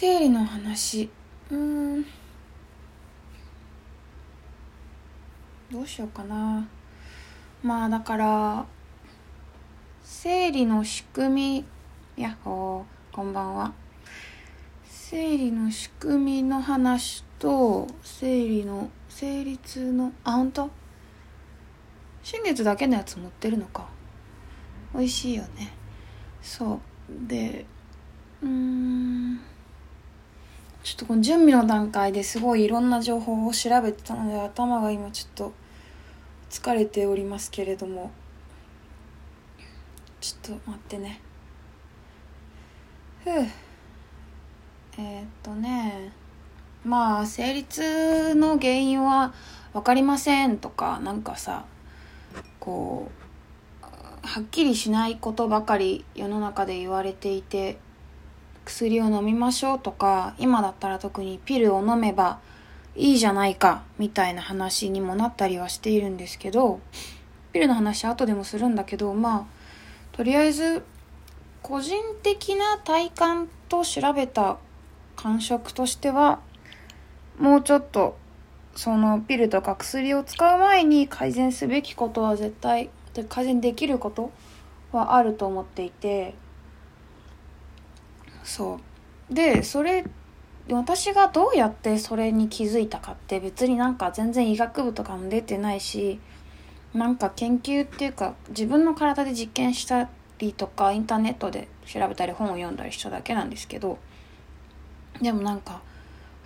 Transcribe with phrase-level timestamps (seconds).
[0.00, 1.10] 生理の話。
[1.50, 2.04] うん。
[5.72, 6.68] どうしようかな。
[7.64, 8.66] まあだから
[10.04, 11.64] 生理の仕組
[12.16, 12.30] みや。
[12.30, 13.72] っほーこんばんは。
[14.84, 20.70] 生理の仕組みの話と生理の生理痛のあ本当？
[22.22, 23.88] 新月だけのやつ持ってるのか。
[24.94, 25.72] 美味しいよね。
[26.40, 26.80] そう。
[27.26, 27.66] で
[28.40, 29.40] うん。
[30.88, 35.52] ちょっとこの準備の段階ですごいいろんな情報を調べてたので頭が今ちょっと
[36.48, 38.10] 疲れておりますけれども。
[40.18, 41.20] ちょっと待ってね。
[43.22, 43.32] ふう。
[44.96, 46.10] えー、っとね。
[46.86, 49.34] まあ生理痛の原因は
[49.74, 51.66] 分かりませんとかなんかさ
[52.60, 53.10] こ
[53.82, 57.76] うはっきりしないことばかり世の中で言われていて
[58.68, 62.38] 薬を飲みましょうとか今だったら特にピルを飲めば
[62.94, 66.80] いいじゃないかみたいな話にもなったりはしているんですけど
[67.54, 69.44] ピルの話後でもするんだけどまあ
[70.12, 70.82] とりあえず
[71.62, 74.58] 個人的な体感と調べた
[75.16, 76.40] 感触としては
[77.38, 78.18] もうちょっと
[78.76, 82.90] そのピルとか薬を使う前に改善すべきことは絶対
[83.30, 84.30] 改善できること
[84.92, 86.34] はあると思っていて
[88.48, 88.80] そ
[89.30, 89.34] う。
[89.34, 90.04] でそれ
[90.70, 96.18] 私がどうやってそれに気づいたかって別になんか全然医学部とかも出てないし
[96.94, 103.98] なんか研究っていうか自分の体で実験したりとかインターネットで調べたり本を読んだりしただけなんですけど
[105.20, 105.80] でもなんか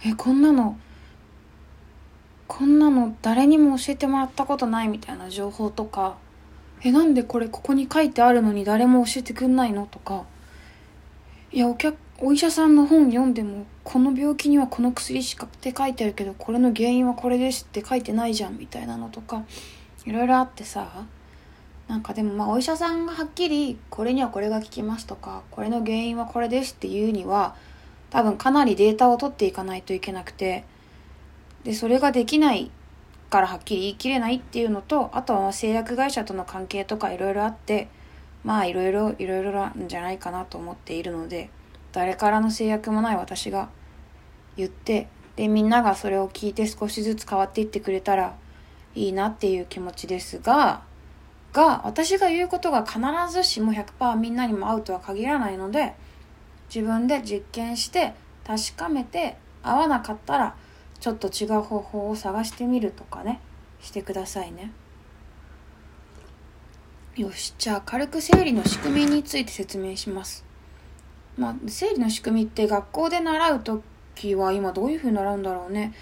[0.05, 0.79] えこんなの
[2.49, 6.17] こんなの誰にも教えてもらったことないみたいな情報とか
[6.83, 10.25] えなんでこれここに書いてあるのに誰も教えてくんないのとか
[11.55, 19.45] いやお客お医者さんの本読んでもこの病気にはこの薬しかって書いてあるけどこれの原因はこれですって書いてないじゃんみたいなのとか
[20.07, 21.05] いろいろあってさ
[21.89, 27.55] なんかでもまあお医者さんがはっきりこれにはこれが効きますとかこれの原因はこれですっていうには
[28.09, 30.65] 多分かなりデータを取っていかないといけなくて
[31.65, 32.71] でそれができない
[33.29, 37.89] からはっきり言い切れないっていうのとあとは製薬会社との関係とかいろいろあって
[38.45, 41.51] まあいろいろいろいろなんじゃないかなと思っているので
[41.93, 43.69] 誰からの制約もない私が
[44.57, 48.37] 言ってでみんながそれを聞いて少しずつ変わっていってくれたら
[48.95, 50.83] いいなっていう気持ちですが
[51.53, 53.01] が私が言うことが必
[53.31, 55.95] ずしも100%みんなにも合うとは限らないので
[56.75, 58.15] 自分で実験して
[58.47, 60.57] 確かめて合わなかったら
[61.01, 63.41] ちょっと違う方法を探してみるとかね
[63.81, 64.73] してくださいね。
[67.15, 70.47] よしじゃあ軽く生理の仕組みについて説明します。
[71.37, 75.93] まあ生理の仕組みって学校で習う時は今どういうふうに習うんだろうね。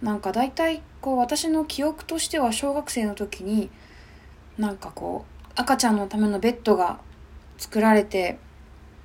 [0.00, 3.68] なんか大体こう私の記憶としては小学生の時に
[4.58, 7.00] なんかこう赤ちゃんのためのベッドが
[7.58, 8.38] 作られて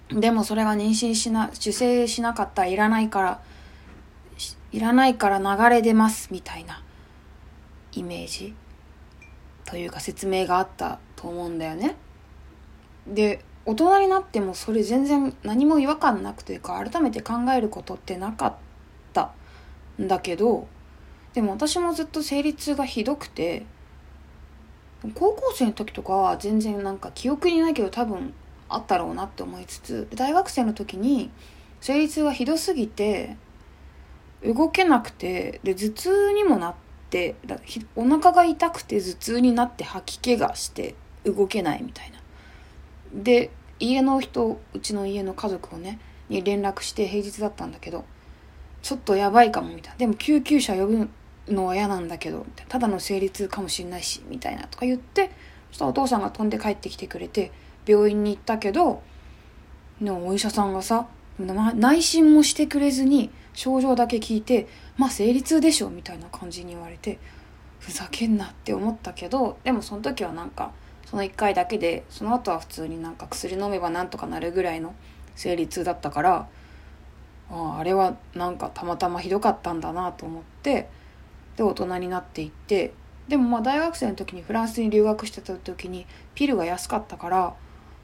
[0.09, 3.41] でもそれが妊娠しな受精しなかったらいらないから
[4.71, 6.83] いらないから流れ出ますみたいな
[7.93, 8.53] イメージ
[9.65, 11.95] というか説明があったと思うんだよね。
[13.07, 18.53] で大人になってもそれ全然何も違和感なくというか改めて考えることってなかっ
[19.11, 19.31] た
[19.99, 20.67] んだけど
[21.33, 23.65] でも私もずっと生理痛がひどくて
[25.15, 28.33] 高校生の時とかは全然なんか記憶にないけど多分
[28.69, 31.31] あったろうなって思いつつ大学生の時に
[31.81, 33.35] 生理痛がひどすぎて
[34.43, 36.75] 動けなくてで頭痛にもなっ
[37.09, 37.35] て
[37.95, 40.93] お腹が痛くて頭痛になって吐き気がして
[41.25, 42.17] 動けないみたいな。
[43.13, 45.99] で家の人うちの家の家族をね
[46.29, 48.05] に連絡して平日だったんだけど
[48.81, 49.97] ちょっとやばいかもみたいな。
[49.97, 51.09] でも救急車呼ぶ
[51.47, 55.31] のは嫌なんだけどたただの生理痛かもしれないしみたいなとか言って
[55.69, 57.51] そしたらお父さんが飛んで帰ってきてくれて
[57.85, 59.01] 病院に行ったけど
[60.01, 61.07] でもお医者さんがさ
[61.37, 64.67] 内診もしてくれずに症状だけ聞いて
[64.97, 67.19] まあ生理痛でしょみたいな感じに言われて
[67.79, 70.71] ふざけんなって思ったけどでもその時はなんか
[71.15, 74.93] その1回だけでその後は普通になんか薬飲めばなんとかなるぐらいの
[75.33, 76.49] 生理痛だったから
[77.49, 80.89] ああれはなんかたまたまひどかったんだなと思って
[81.55, 82.91] で大人になっていって
[83.29, 87.53] でもまあ大学生の時にフランスに留学してた時にピルが安かったから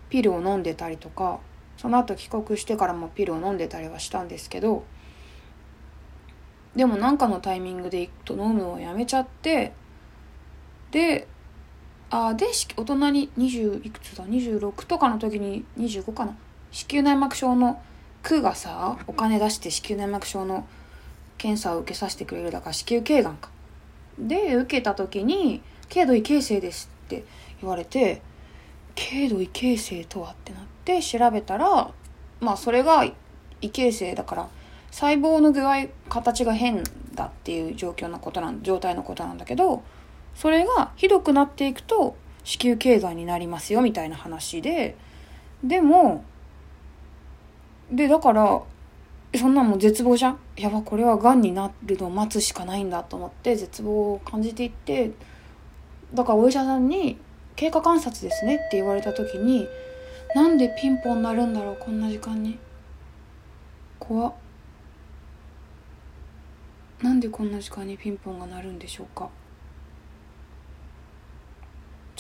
[0.09, 1.41] ピルを飲んでたりとか
[1.75, 4.85] その後帰国してからもピルを飲んでたりはしたんですけど
[6.77, 9.73] でも何かのタイミングで飲むのをやめちゃって
[10.91, 11.27] で
[12.11, 16.35] あで大人に20いくつだ？26とかの時に25かな
[16.71, 17.81] 子宮内膜症の
[18.21, 20.67] 区がさお金出して子宮内膜症の
[21.37, 23.49] 検査を受けさせてくれるだから子宮頸がんか
[24.19, 25.61] で受けた時に
[25.91, 27.23] 「軽度異形成です」って
[27.61, 28.21] 言われて
[28.95, 31.91] 「軽度異形成とは?」ってなって調べたら
[32.41, 33.05] まあそれが
[33.61, 34.49] 異形成だから
[34.91, 36.83] 細胞の具合形が変
[37.15, 39.81] だっていう状況のことなん状態のことなんだけど
[40.35, 44.97] それがひどくなっていくと子宮頸がんになりますよみたいな話で
[45.63, 46.23] でも
[47.91, 48.61] でだから
[49.37, 50.39] そんなもう絶望じゃん。
[50.57, 55.11] やばこれはがんになるのを待つしかないんだと思って絶望を感じていって
[56.13, 57.17] だからお医者さんに
[57.55, 59.67] 「経過観察ですね」って言われた時に
[60.35, 62.59] なんでピンポン鳴るんだろうこんな時間に。
[63.99, 64.33] 怖っ。
[67.01, 69.29] なんでこんな時間にピンポンが鳴るんでしょうか。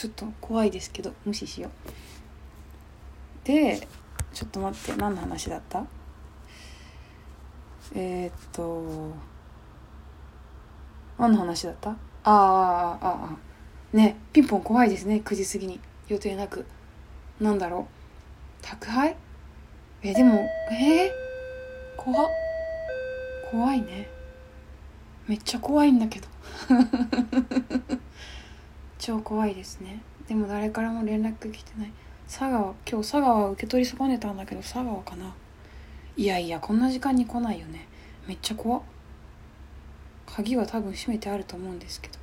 [0.01, 1.69] ちょっと怖いですけど無視しよ
[3.43, 3.45] う。
[3.45, 3.87] で
[4.33, 5.85] ちょっと待って何の話だった？
[7.93, 9.13] えー、っと
[11.19, 11.91] 何の話だった？
[11.91, 13.37] ああああ
[13.95, 15.79] ねピンポン怖いですね9時過ぎに。
[16.07, 16.65] 予定なく。
[17.39, 18.65] なんだろう。
[18.65, 19.15] 宅配？
[20.01, 20.33] えでも
[20.71, 21.11] えー、
[21.95, 22.27] 怖
[23.51, 24.09] 怖いね。
[25.27, 26.27] めっちゃ怖いんだけど。
[29.01, 29.99] 超怖いですね。
[30.27, 31.91] でも誰からも連絡来てない。
[32.27, 35.33] 佐川今日佐川受け取り損ねたんだけど佐川かな。
[36.15, 37.87] いやいやこんな時間に来ないよね。
[38.27, 38.81] めっちゃ怖っ。
[40.27, 42.19] 鍵は多分閉めてあると思うんですけど。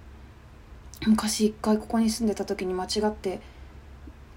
[1.08, 3.40] 昔一回ここに住んでた時に間違って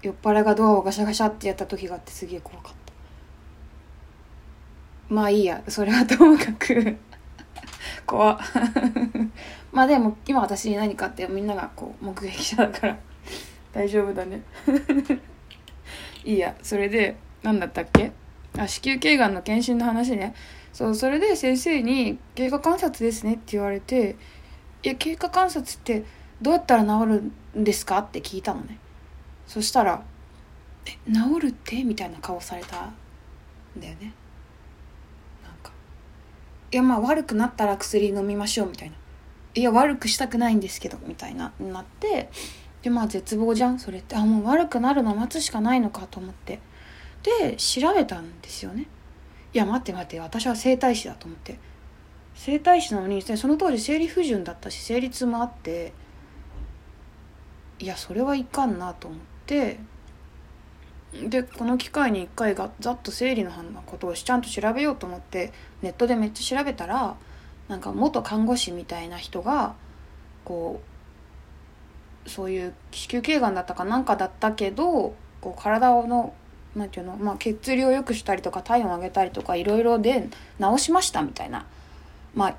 [0.02, 2.92] 酔っ払いがドアをガシャガシャってやった時があってすげえ怖かった。
[5.14, 6.96] まあいいやそれはともかく。
[8.04, 8.36] 怖
[9.72, 12.98] まあでも今私に何かってみんながこう目撃者だから。
[13.72, 14.42] 大丈夫だね。
[16.24, 16.54] いいや。
[16.62, 18.12] それで何だったっけ？
[18.58, 20.34] あ子宮頸がんの検診の話ね。
[20.72, 24.16] そうそれで先生に「経過観察ですね」って言われて
[24.82, 26.04] 「いや経過観察って
[26.40, 27.06] どうやったら治
[27.54, 28.78] るんですか?」って聞いたのね。
[29.46, 30.02] そしたら
[30.86, 32.94] 「え治るって?」みたいな顔されたん
[33.80, 34.12] だよね。
[35.42, 35.72] なんか
[36.72, 38.96] 「いやまあ悪くなったら薬飲みましょう」みたいな
[39.54, 42.30] 「いや悪くしたくないんですけど」みたいななって
[42.82, 44.16] でまあ絶望じゃんそれって。
[44.16, 46.58] あもう悪くなるの待つしかないのかと思って。
[47.22, 48.88] で調べたんですよね。
[49.54, 51.58] いや待って待って私は整体師だと思って。
[52.34, 55.92] 整体師なのにその当時生理不順だったし生理痛もあって。
[57.78, 59.78] いやそれはいかんなと思って。
[61.12, 63.52] でこの機会に一回がざっと生理の
[63.84, 65.52] ことをちゃんと調べようと思って
[65.82, 67.16] ネットでめっちゃ調べたら
[67.68, 69.74] なんか元看護師みたいな人が
[70.44, 70.80] こ
[72.26, 76.34] うそういう子宮頸がんだったかなんかだったけどこう体の
[76.76, 80.28] なんていうの、まあ、血流を良くしたりとか体温を上げたりとかいろいろで
[80.60, 81.66] 治しましたみたいな。
[82.34, 82.56] まあ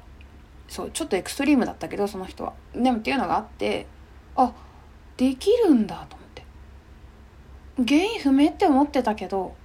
[0.67, 2.53] そうちょっとエクストリームだったけどその人は。
[2.73, 3.87] でもっていうのがあって
[4.35, 4.53] あ
[5.17, 6.43] できるんだと思って。
[7.77, 9.55] 原因不明って思ってたけど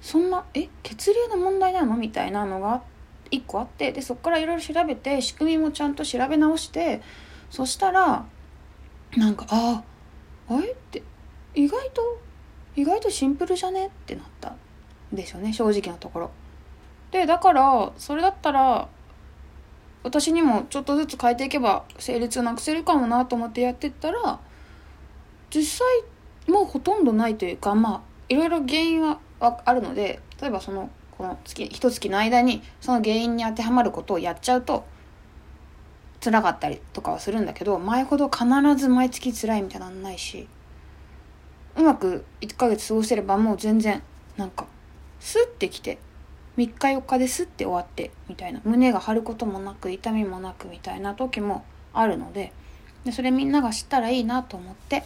[0.00, 1.96] そんなえ血流の問題なの？
[1.96, 2.93] みたいなのがあって
[3.34, 7.02] 一個あってでそこからいろいろ調べて仕組みもちゃんと調べ直して
[7.50, 8.24] そしたら
[9.16, 9.82] なんかあ
[10.48, 10.70] ああれ？
[10.70, 11.02] って
[11.54, 12.18] 意外と
[12.76, 13.86] 意外とシンプルじゃね？
[13.86, 14.50] ってなった。
[14.50, 16.30] んでしょうね正直なところ。
[17.12, 18.88] でだからそれだったら
[20.02, 24.40] 私にもちょっとずつ変えていけば成立をなくせるかもなと思ってやってったら
[25.54, 25.78] 実
[26.46, 34.84] 際もうほとんどないというかまあいろいろ原因はあるので例えばそのこの月一月の間にその原因に当てはまることをやっちゃうと
[36.22, 38.44] 辛かったりとかはするんだけど前ほど必
[38.76, 40.48] ず毎月辛いみたいなのないし
[41.76, 44.02] うまく1ヶ月過ごせればもう全然
[44.36, 44.66] なんか
[45.20, 45.98] スッてきて
[46.56, 52.52] 3日4日ですって終わってみたいな胸が張ることもなく痛みもなくみたいな時もあるので
[53.04, 55.04] でそれみんなが知ったらいいなと思って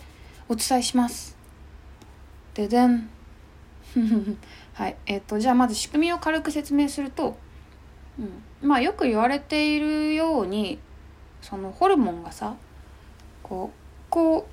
[0.49, 1.37] お伝えします。
[2.55, 3.11] ででん。
[4.79, 7.37] はいえっ、ー、とじゃあまず仕組みを軽く説明すると、
[8.17, 10.79] うん、まあよく言われているように
[11.43, 12.55] そのホルモンがさ
[13.43, 14.45] こうこう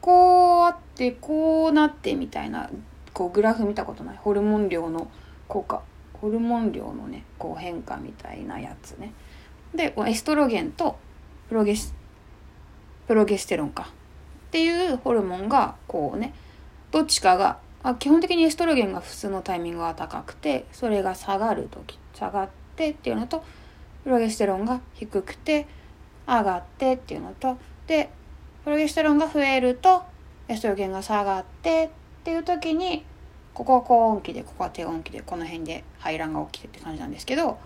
[0.00, 2.70] こうあってこうなってみたいな
[3.12, 4.16] こうグラフ見たことない？
[4.16, 5.08] ホルモン量の
[5.46, 5.80] 効果。
[6.14, 9.12] ホルモン量のねこう変化みたいなやつね。
[9.76, 10.98] でエストロゲンと
[11.48, 11.94] プロゲス
[13.06, 13.90] プロゲステロンか。
[14.48, 16.34] っていうホルモンがこうね
[16.90, 23.44] どっちかがあ基本的にエストロゲンが普通のタイミングが高くてそれが下がる時下がってっていうのと
[24.04, 25.66] プロゲステロンが低くて
[26.26, 28.10] 上がってっていうのとで
[28.64, 30.02] プロゲステロンが増えると
[30.48, 33.04] エストロゲンが下がってっていう時に
[33.54, 37.58] ここは高温期でここは低温期でこの辺で排卵が起きてって感じなんですけど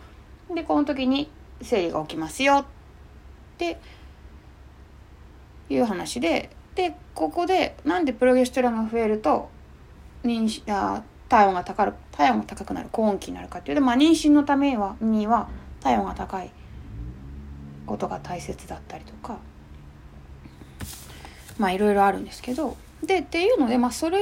[0.55, 1.31] でこの時に
[1.63, 2.65] 生理が起きますよっ
[3.59, 3.79] て
[5.69, 9.49] いう話ででここでなんでプロゲステロンが増えると
[10.27, 13.77] 妊娠あ体温が高る体温が高くなる高温期になるかっていう。
[13.77, 15.49] と、まあ、妊娠のためにはには
[15.81, 16.51] 体温が高い
[17.87, 19.39] ことが大切だったりとか
[21.59, 22.77] まあいろいろあるんですけど。
[23.03, 24.19] でっていうのでまあそれ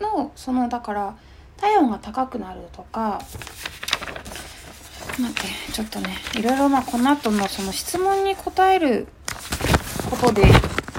[0.00, 1.16] のそのだから
[1.56, 3.20] 体温が高くなるとか
[5.18, 9.08] 待ってちょっとねいろいろまあこの後のその質問に答える
[10.08, 10.44] ことで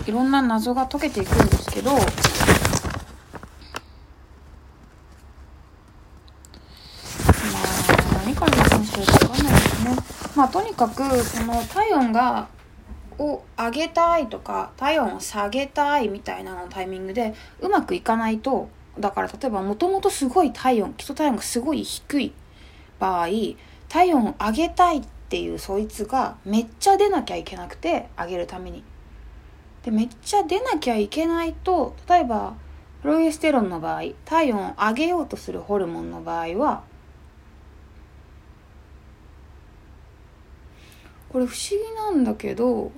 [0.06, 1.92] いろんな謎が解けていくんですけど
[10.44, 12.50] まあとにかくその体温が
[13.18, 18.68] を上げたいとか体温を下げたいみたいなのタイミングでうまくいかないと
[19.00, 22.34] だから例えばもともとすごい体温基礎体温がすごい低い
[23.00, 23.28] 場合
[23.88, 28.84] 体温を上げたいっていうそいつがめっちゃ出なきゃいけなくて上げるために。
[29.84, 32.56] でめっちゃ出なきゃいけないと例えば
[33.02, 36.84] プロゲステロンの場合体温を上げようとするホルモンの場合は
[41.34, 42.92] これ不思議なんだけど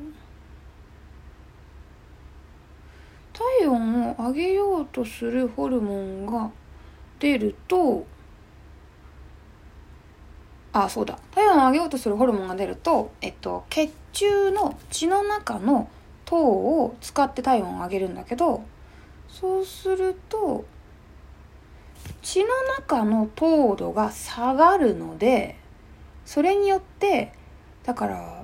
[3.32, 6.52] 体温を上げようとするホルモンが
[7.20, 8.06] 出ると
[10.74, 11.18] あそうだ。
[11.32, 15.90] 体温を上げようとするホルモンが出ると、えっと、血中の血の中の
[16.26, 18.66] 糖を使って体温を上げるんだけど
[19.30, 20.66] そうすると
[22.22, 25.58] 血の中の糖度が下がるので
[26.26, 27.32] それによって
[27.86, 28.44] だから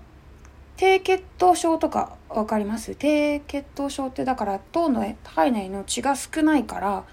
[0.77, 2.95] 低血糖症とか分かります？
[2.95, 7.03] 低血糖症ってだから糖の体内の血が少ないから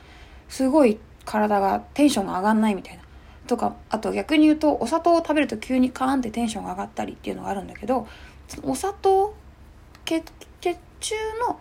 [0.49, 3.03] すごい体がテンションが上がんないみたいな。
[3.47, 8.07] とかあと逆に言うとお砂糖を食べると急にカーンってテンションが上がったりっていうのがあるんだけど
[8.63, 9.35] お砂糖
[10.05, 10.31] 血
[10.61, 11.15] 血中
[11.49, 11.59] の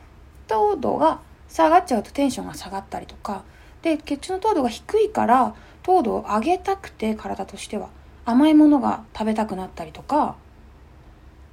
[0.48, 3.44] 糖度が下がっちゃうとテンションが下がったりとか
[3.82, 7.90] で血中の糖度が低いから糖度を上げたくて体としては
[8.26, 10.36] 甘いものが食べたくなったりとか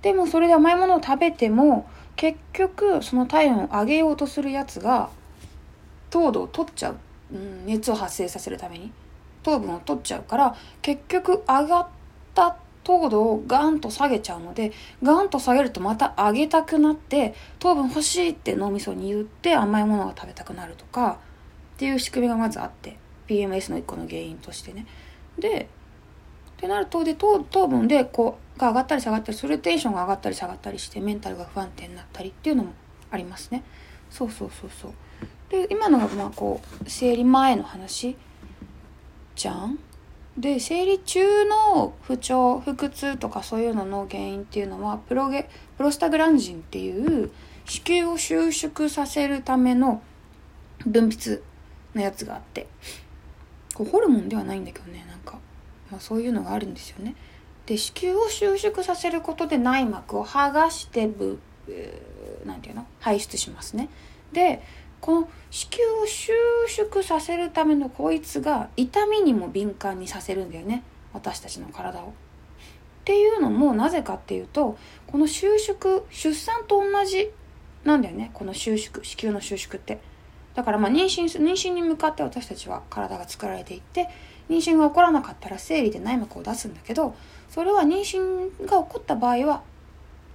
[0.04, 5.10] でもそれで甘いものを食べても結局その体温を上げようとするやつが
[6.10, 6.96] 糖度を取っちゃう、
[7.32, 8.92] うん、熱を発生させるために。
[9.42, 11.86] 糖分を取っちゃうから結局上がっ
[12.34, 21.18] た糖度をガンと下げちゃうのでガンと下げるとまた上げたくなって糖分欲しいって脳みそに言って甘いものが食べたくなるとか
[21.74, 22.96] っていう仕組みがまずあって。
[23.26, 24.86] PMS の一個の原因としてね。
[25.38, 25.68] で
[26.64, 32.72] ってなるとで糖糖分でこうが上がったり下がったりそれテンションが上がったり下がったりしてメンタルが不安定になったりっていうのも
[33.10, 33.62] ありますね。
[34.10, 34.92] そうそうそうそう。
[35.50, 38.16] で今のがまあこう生理前の話。
[39.36, 39.78] じゃん。
[40.38, 47.30] で生理中の不調腹痛とかそういうのの原因っていうのはプロゲプロスタグランジンっていう
[47.66, 50.02] 子宮を収縮させるための
[50.86, 51.42] 分泌
[51.94, 52.68] のやつがあって。
[53.74, 55.38] こうホルモンではないんだけどねなんか、
[55.94, 57.14] まあ、そういうのがあるんですよね。
[57.66, 61.38] で子宮を収縮させることで内膜を剥がしてぶ
[62.44, 62.84] なんていうの？
[62.98, 63.88] 排出しますね。
[64.32, 64.60] で
[65.00, 66.32] この子宮を収
[66.66, 70.82] 縮させるためのこいつが痛みにも敏感にさせるんだよね。
[71.12, 72.08] 私たちの体を。
[72.08, 72.10] っ
[73.04, 77.30] ていうのもなぜかっていうとこの収縮出産と同じ
[77.84, 78.30] なんだよね。
[78.34, 80.00] この収縮子宮の収縮って。
[80.54, 84.08] だからまあ妊娠妊娠に向かって私たちは体が作られていって
[84.48, 87.14] 妊娠が起こらなかったら生理で内膜を出すんだけど
[87.48, 89.62] それは妊娠が起こった場合は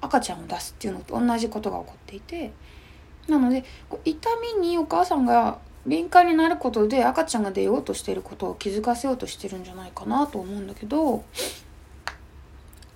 [0.01, 2.51] 赤ちゃんを出すっていうのと同じことが起こっていて
[3.27, 3.63] なので
[4.05, 11.23] 痛みにお母さんが敏感になることで赤ちゃんが出ようとしていることを気づかせようとしてるんじゃないかなと思うんだけど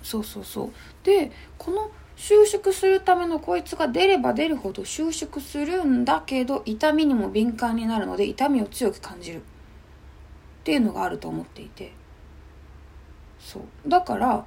[0.01, 0.71] そうそうそう。
[1.03, 9.41] でこの収縮するためのこいつが出れば出るほど収縮するんだけど痛みにも敏感になるので痛みを強く感じる。
[10.63, 11.91] っていうのがあると思っていて。
[13.37, 13.63] そう。
[13.85, 14.45] だから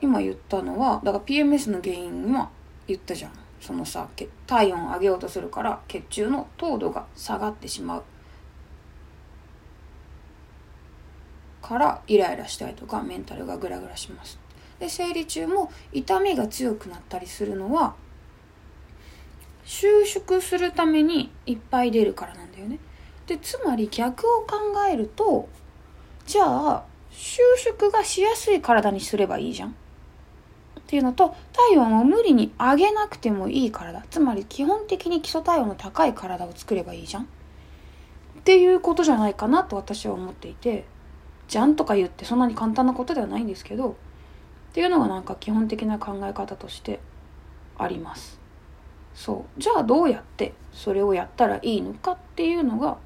[0.00, 2.50] 今言ったのはだから PMS の原因は
[2.86, 3.32] 言ったじゃん。
[3.60, 4.08] そのさ
[4.46, 8.04] 体温上げようとするから血中の糖度が下がってしまう。
[11.60, 14.38] からイライラしたりとかメンタルがグラグラします。
[14.78, 17.96] で生理中も痛みが強くなったりするのは
[19.64, 22.78] 収縮するためにいっぱい出るからなんだよね。
[23.28, 24.56] でつまり逆を考
[24.90, 25.48] えると
[26.26, 29.70] じゃあ収縮がしやすい体にすればいいじゃん。
[29.70, 29.74] っ
[30.86, 34.02] ていうのと体温を無理に上げなくてもいい体。
[34.10, 37.24] つまり基本的に基礎体温の高い体を作ればいいじゃん。
[37.24, 37.26] っ
[38.44, 40.86] ていうことじゃないかなと私は思っていて
[41.48, 43.94] じゃんとか言ってそんなに簡単なことではないんですけどっ
[44.72, 47.00] ていうのがなんか基本的な考え方として
[47.76, 48.40] あります。
[49.14, 49.60] そう。
[49.60, 52.96] じゃあどうやってそれをやったらいいのかっていうのが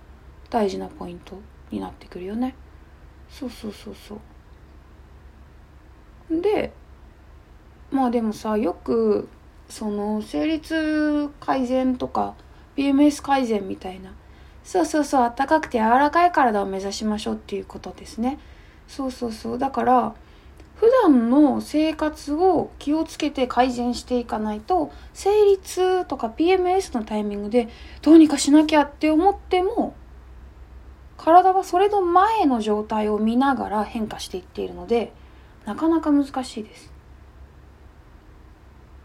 [0.53, 1.41] 大事なポイント
[1.71, 2.55] になってくるよね。
[3.31, 4.17] そうそうそうそ
[6.31, 6.41] う。
[6.43, 6.73] で
[7.91, 9.29] まあでもさよく
[9.71, 12.35] その生理痛改善とか
[12.77, 14.13] PMS 改善みたいな
[14.63, 18.39] そうそうそうあったかくて柔らかい体を目指しましょうっていうことですね。
[18.87, 19.59] そうそうそう。
[19.59, 20.15] だから
[20.77, 27.69] 普段の生活を気をつけて改善していかないと生理痛とか PMS のタイミングで
[28.03, 29.95] どうにかしなきゃって思っても
[31.23, 35.13] 体はそれの前の状態を見ながら変化していっているので
[35.65, 36.93] なかなか難しいです。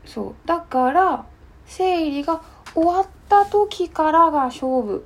[0.05, 0.47] そう。
[0.47, 1.25] だから
[1.67, 2.41] 生理が
[2.73, 5.05] 終わった時からが勝負。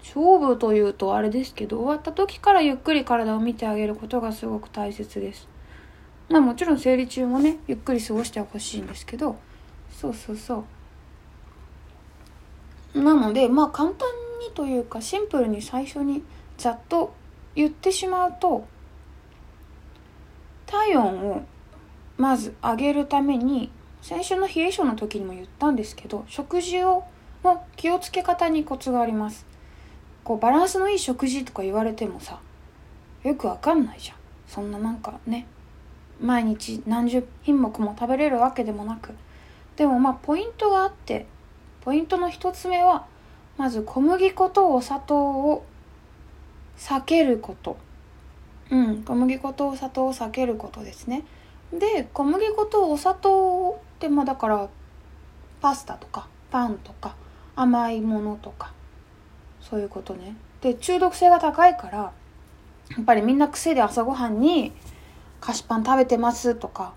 [0.00, 5.48] 勝負というとあれですけど終わった時からゆっくり体を見てあげることがすごく大切です。
[6.30, 9.36] まあもちろん生理中もねゆっくり過ごしてほしいんですけど。
[9.90, 10.64] そうそうそ
[12.94, 13.02] う。
[13.02, 14.08] なのでまあ簡単
[14.48, 16.22] にというかシンプルに最初に
[16.58, 17.14] ざっと
[17.54, 18.66] 言ってしまうと
[20.66, 21.42] 体温を
[22.16, 23.70] まず上げるために
[24.02, 27.04] 先週の冷え性の時にも言ったんですけど食事を
[27.44, 29.46] の気をつけ方にコツがあります。
[30.24, 32.40] こうバランスのいい食事とか言われてもさ
[33.22, 34.16] よくわかんないじゃん。
[34.48, 35.46] そんななんかね
[36.20, 39.14] 毎日何十品目も食べれるわけでもなく。
[39.76, 41.26] でもまあポイントがあって
[41.82, 43.06] ポイントの一つ目は
[43.56, 45.64] まず小麦粉とお砂糖を
[46.76, 47.76] 避けること。
[48.70, 49.02] うん。
[49.02, 51.24] 小麦粉とお砂糖を避けることですね。
[51.72, 54.68] で小麦粉とお砂糖ってまあだから
[55.60, 57.16] パスタとかパンとか
[57.56, 58.72] 甘いものとか
[59.60, 60.36] そういうことね。
[60.60, 62.12] で中毒性が高いからや
[63.00, 64.72] っぱりみんな癖で朝ごはんに
[65.40, 66.94] 菓子パン食べてますとか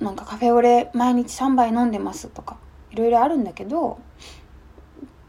[0.00, 2.56] なんかカフェオレ毎日3杯飲んでますとか
[2.90, 3.98] いろいろあるんだけど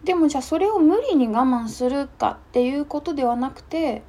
[0.03, 4.03] でもじゃあそれを無理に我慢するかっていうことではなくて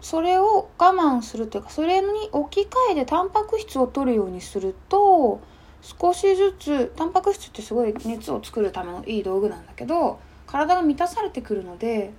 [0.00, 5.40] それを我慢するというかそれに置き換えてタンパク質を取るようにすると
[5.82, 12.12] 少しずつタンパク質ってすごい熱を作るためのいい道具なんだけど体が満たされてくるので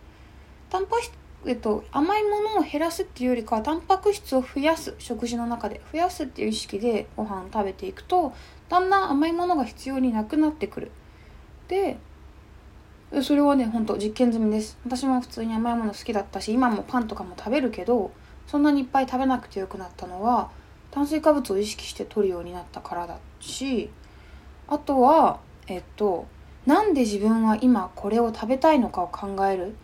[0.69, 8.33] タンパク質えっと、甘いものを減らすっていうよりかはタンパク質を増やす食事の中で増やすっていう意識でご飯を食べていくと
[8.69, 10.91] だんだん甘いものが必要になくなってくる。
[11.67, 11.97] で
[13.23, 14.77] それはねほんと実験済みです。
[14.85, 18.11] 私も普通に甘いもの好きだったし今もパンとかも食べるけど
[18.47, 20.49] そんなにいっぱい食べなくてよくなったのは
[20.91, 23.89] 炭水化物を意識して取るようになったからだし
[24.67, 26.25] あとはえっと
[26.65, 29.75] なんで自分は今これを食べたいのかを考える。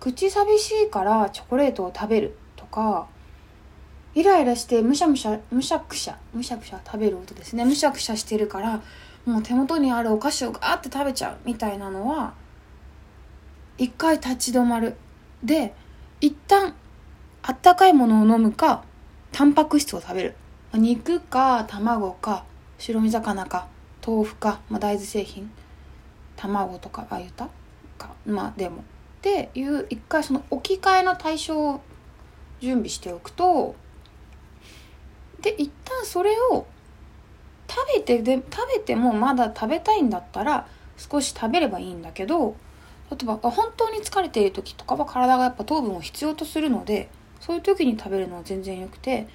[0.00, 3.08] 口寂しいからチョコレートを食べるとか
[4.14, 7.64] イライラしてむしゃむしゃむしゃくしゃむしゃくしゃ食べる音ですね。
[7.64, 8.82] むしゃくしゃしてるから
[9.26, 12.34] もう手元にあるお菓子をガーって食べちゃうみたいなのは
[13.78, 14.96] 一回立ち止まる。
[15.42, 15.72] で
[16.20, 16.74] 一旦
[17.42, 18.82] あったかいものを飲むか
[19.32, 20.34] タンパク質を食べる。
[20.74, 22.44] 肉か卵か
[22.76, 23.68] 白身魚か
[24.06, 25.50] 豆腐か、まあ、大豆製品
[26.36, 27.48] 卵とかああ言った？
[27.96, 28.10] か。
[28.26, 28.78] まあでも。
[28.78, 31.80] っていう一回その置き換えの対象を
[32.60, 33.74] 準備しておくと
[35.40, 36.66] で一旦それを
[37.68, 42.54] 食べてで食べてもまだ食べたいんだったら少し食べればいいんだけど
[43.10, 47.08] 例えば本当に疲れている時とかは体がやっぱ糖分を必要とするので
[47.40, 49.28] そういう時に食べるのは全然よくて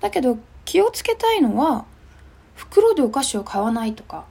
[0.00, 1.86] だけど気をつけたいのは
[2.54, 4.24] 袋でお菓子を買わないとか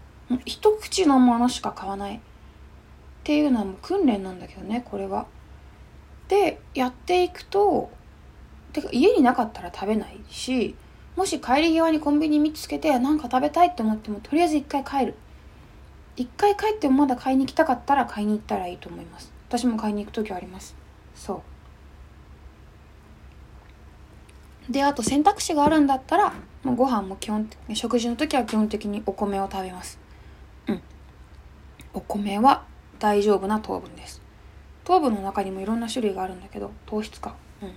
[0.45, 2.19] 一口のものしか買わないっ
[3.23, 5.27] ていうのはもう訓練なんだけどねこれは。
[6.27, 7.91] でやっていくと
[8.71, 10.75] てか家になかったら食べないし
[11.15, 15.15] もし帰り際にコンビニ見つけて何か食べたいって思ってもとりあえず一回帰る
[16.15, 19.31] 一回帰ってもまだ買いに行きたかったら買いに行ったらいいと思います。
[19.49, 20.75] 私も買いに行く時はあります。
[21.15, 21.43] そ
[24.69, 24.71] う。
[24.71, 29.99] であと選択肢があるんだったらもうご飯も基本食事の時は基本的にお米を食べます。
[30.67, 30.81] うん。
[31.93, 32.63] お米は
[32.99, 34.21] 大丈夫な糖分です。
[34.83, 37.35] 糖分の中にもいろんな種類があるんだけど糖質か。
[37.61, 37.73] うん。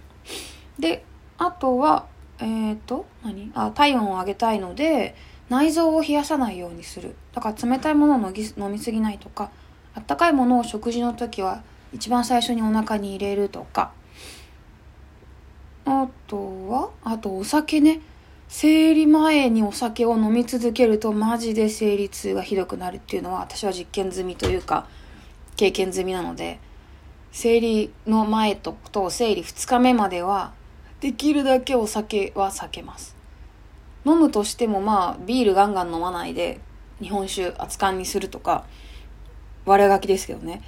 [0.79, 1.05] で
[1.39, 2.07] あとは
[2.39, 3.51] えっ、ー、と何？
[3.55, 5.15] あ体温を上げたいので
[5.49, 7.15] 内臓を冷やさないようにする。
[7.33, 9.51] だから冷たいものを飲みすぎないとか
[9.95, 13.93] あったかいものを食事の時は一番最初にお腹に入れるとか。
[15.85, 16.37] あと
[16.69, 18.01] はあとお酒ね。
[18.49, 24.87] 生理前にお酒を飲み続けるとマジで生理痛がひどくなるっていうのは私は実験済みというか
[25.57, 26.61] 経験済みなので
[27.33, 30.53] 生理の前とと生理2日目までは
[31.01, 33.16] できるだけお酒は避けます。
[34.07, 36.61] 飲むとしてもまあビールガンガン飲まないで
[37.01, 38.65] 日本酒熱燗にするとか
[39.65, 40.63] 悪ガキですけどね。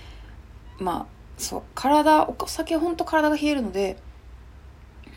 [0.78, 3.96] まあそう体お酒ほんと体が冷えるので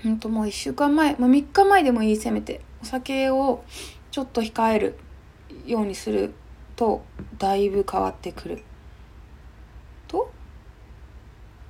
[0.04, 2.62] ほんともう1週間前、まあ、3日前でもいいせめて。
[2.82, 3.64] お酒を
[4.10, 4.98] ちょっと控える
[5.66, 6.34] ようにする
[6.76, 7.04] と
[7.38, 8.64] だいぶ変わってくる。
[10.08, 10.32] と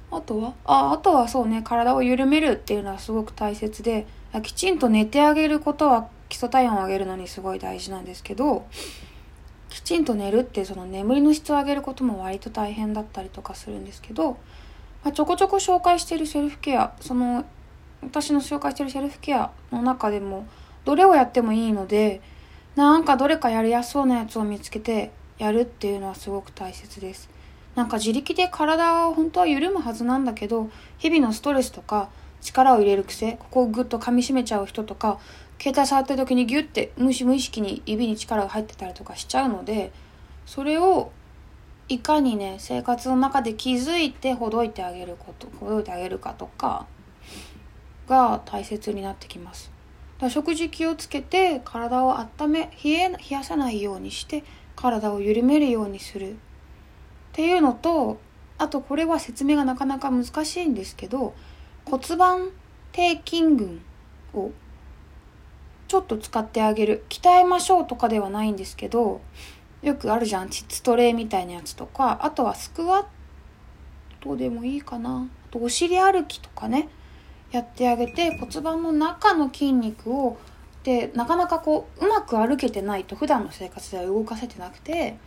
[0.10, 4.08] あとはああとはそうね体を緩めるっていうのはすごく大切で
[4.42, 6.10] きちんと寝てあげることは
[6.42, 8.66] 礎体温を上げるのにすごい大事なんですけど
[9.70, 14.32] きちんと寝るってその眠りの質を上げることも割と大変だったりとかするんですけど、
[15.04, 17.46] まあ、ちょこちょこ紹介しているセルフケアその
[18.02, 20.48] 私の紹介しているセルフケアの中でも
[20.84, 22.22] どれをやってもいいので
[22.76, 27.30] なんかどれかやりやすそうなやつを見つけてやるっていうのはすごく大切です。
[27.76, 32.10] なんか自力で体は本当は緩むはずなんだけど日々のストレスとか
[32.42, 35.20] 力を入れる癖ここをグッと噛みしめちゃう人とか
[35.62, 39.92] 携帯触ってる時にギュッて無無意識に指に力が入ってたりとかしちゃうので
[40.48, 41.12] それを
[41.88, 46.88] いかにね生活の中で気づいてほどいてあげることほどいてあげるかとか
[48.08, 49.72] が大切になってきます。
[50.18, 54.44] だ食事気をつけて体を温め冷え冷やさないようにして
[54.76, 56.32] 体を緩めるようにする。
[56.32, 56.36] っ
[57.34, 58.20] ていうのと
[58.58, 61.36] あとこれは説明がなかなか難しいんですけど
[61.86, 62.50] 骨盤
[62.96, 63.82] 底筋群
[64.34, 64.52] を
[65.92, 67.04] ちょっと使ってあげる。
[67.10, 69.20] 鍛えましょうとかではないんですけど
[69.82, 70.48] よくあるじゃん。
[70.50, 72.20] 膣トレイみたいなやつとか。
[72.22, 73.06] あとはスクワッ
[74.22, 75.28] トでもいいかな。
[75.28, 76.88] あとお尻歩きとかね。
[77.52, 80.38] やってあげて骨盤の中の筋肉を
[80.84, 85.18] でなかなかこううまく歩けてないと普段の生活では動かせてなくて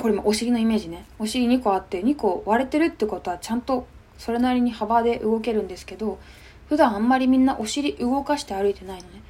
[0.00, 1.04] これもお尻のイメージね。
[1.18, 6.20] お尻2個あって2個割れてるってことはちゃんとそれなりに幅で動けるんですけど
[6.68, 9.21] 普段あんまりみんなお尻動かして歩いてないのね。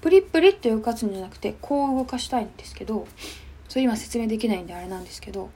[0.00, 3.06] プリプリって動かすんじゃなくてこう動かしたいんですけど
[3.68, 5.50] それ今説明できないんであれなんですけど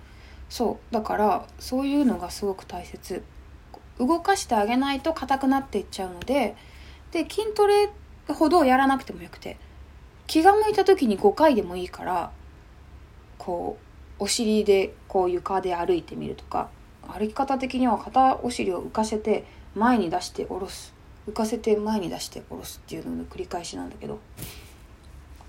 [0.49, 3.23] そうだからそういうのがすごく大切。
[3.99, 6.57] 動かしてあげないと硬くなっていっちゃうので
[7.13, 7.91] で筋トレ
[8.29, 9.59] ほどやらなくてもよくて
[10.27, 12.33] 気が向いた時に5回でもいいから
[13.39, 13.77] こ
[14.19, 16.71] うお尻でこう床で歩いてみるとか
[17.07, 20.95] 歩き方的には片お尻を浮かせて前に出して下ろす。
[21.29, 24.19] 浮かせて前に出して下ろすっていうのの繰り返しなんだけど。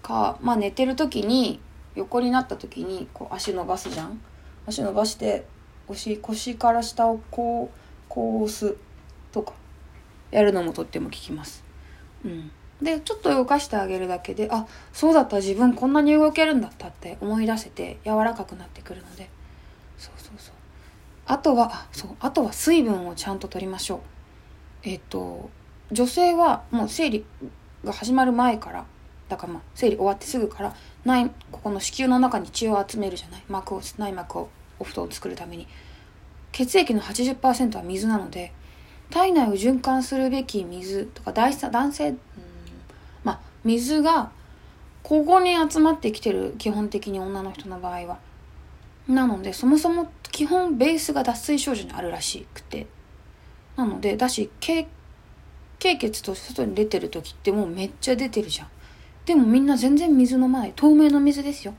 [0.03, 1.59] かまあ寝てる時に
[1.95, 4.21] 横になった時にこう足伸ばすじゃん。
[4.67, 5.45] 足伸ばして
[5.87, 8.75] お尻腰から下をこうこう押す
[9.31, 9.53] とか
[10.31, 11.63] やるのもとっても効きます。
[12.23, 12.51] うん。
[12.81, 19.29] でちょっと動かしてあげるだけであそうだった自分こんなに動けるんだったって思い出せて柔らかくなってくるので。
[19.97, 20.55] そうそうそう。
[21.25, 23.99] あとはそうあとは水分をちゃんと取りましょう。
[24.83, 25.49] えっ、と
[25.93, 27.25] 女性はもう生理
[27.83, 28.85] が始まる前から
[29.29, 30.75] だからまあ生理終わってすぐから
[31.05, 35.67] 内ここの子宮の中に血を集めるじゃない膜を内膜をお布団を作るために。
[36.51, 38.53] 血液の80%は水なので
[39.09, 41.53] 体内を循環するべき水とか男
[41.91, 42.15] 性
[43.23, 44.31] まあ、水が
[45.01, 48.19] ここに集まってきてる基本的に女の人の場合は。
[49.07, 52.87] なのでそもそも基本ベースが脱水症状にあるらしくて。
[53.75, 54.87] なのでだし経
[55.97, 58.67] 血と外に出てる時ってもうめっちゃ出てるじゃん
[59.25, 61.73] でもみんな全然水飲まない透明の水ですよ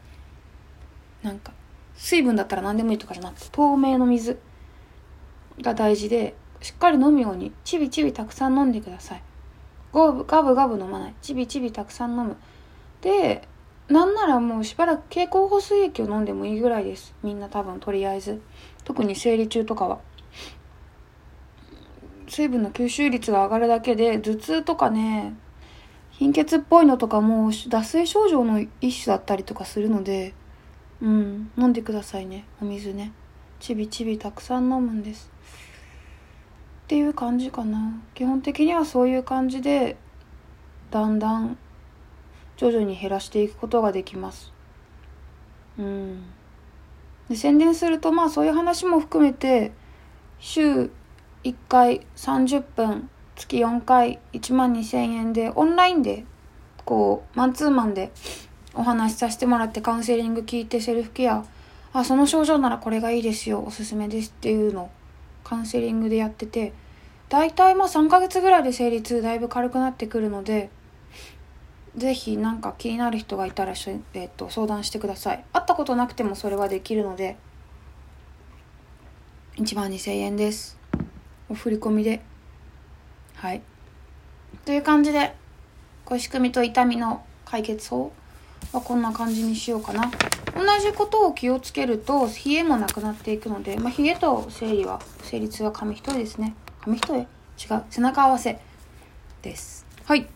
[1.22, 1.52] なんか
[1.96, 4.38] 水分だったら何でもいいとかじゃなくて透明の水
[5.60, 9.22] が大事でしっかり飲むようにちびちびたくさん飲んでください
[9.94, 11.14] ガブガブガブ飲まない。
[11.22, 12.36] ちびちびたくさん飲む。
[13.00, 13.46] で、
[13.88, 17.14] なんならもうしばらく経口補水液を飲んでもいいぐらいです。
[17.22, 18.42] みんな多分とりあえず。
[18.82, 20.00] 特に生理中とかは。
[22.28, 25.34] 水分の吸収率が上がるだけで頭痛とかね
[26.10, 30.34] 貧血っぽいのとかも脱水症状の一種だったりとかするので
[31.00, 32.44] うん飲んでくださいね。
[32.62, 33.12] お水ね。
[33.60, 35.30] ちびちびたくさん飲むんです。
[36.84, 38.00] っていう感じかな。
[38.14, 39.96] 基本的にはそういう感じで
[40.90, 41.58] だんだん
[42.56, 44.52] 徐々に減らしていくことができます。
[45.78, 46.22] うん。
[47.28, 49.72] で宣伝するとまあそういう話も含めて
[50.38, 50.90] 週
[51.44, 56.24] 1回30分月4回1万2000円でオンラインで
[56.84, 58.12] こうマンツーマンで
[58.74, 61.44] お話しさせてもらってカウンセリング聞いてセルフケア。
[61.92, 64.90] あその症状ならこれがいいですよおすすめですっていうの
[65.44, 66.72] カウンセリングでやってて。
[67.28, 70.70] 大体まあ3ヶ月ぐらいで生理痛だいぶ軽くなってくるので
[71.96, 75.44] ぜひなんか気になる人がいたら、えー、と相談してください。
[75.52, 77.36] 会ったことなくてもそれはできるので
[79.56, 80.78] 1万2000円です。
[81.48, 82.22] お振り込みで。
[83.36, 83.62] はい。
[84.64, 85.34] という感じで
[86.04, 88.12] こう仕組みと痛みの解決法。
[88.72, 90.10] はこんな感じにしようかな。
[90.54, 96.54] 同じことを気をつけると冷えもなくなっていくので、まあ、冷えと生理は生理痛は紙一重ですね。
[96.80, 97.20] 紙一重？
[97.20, 97.24] 違
[97.78, 97.84] う。
[97.90, 98.58] 背中合わせ
[99.42, 99.86] です。
[100.04, 100.26] はい。